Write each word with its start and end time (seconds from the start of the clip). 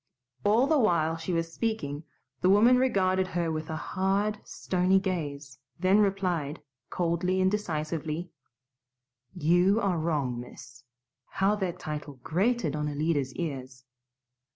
All 0.43 0.65
the 0.65 0.79
while 0.79 1.15
she 1.17 1.31
was 1.31 1.53
speaking 1.53 2.05
the 2.41 2.49
woman 2.49 2.77
regarded 2.79 3.27
her 3.27 3.51
with 3.51 3.69
a 3.69 3.75
hard, 3.75 4.39
stony 4.43 4.99
gaze; 4.99 5.59
then 5.79 5.99
replied, 5.99 6.59
coldly 6.89 7.39
and 7.39 7.51
decisively, 7.51 8.31
"You 9.35 9.79
are 9.79 9.99
wrong, 9.99 10.39
miss" 10.39 10.85
how 11.27 11.53
that 11.57 11.77
title 11.77 12.15
grated 12.23 12.75
on 12.75 12.89
Alida's 12.89 13.35
ears! 13.35 13.85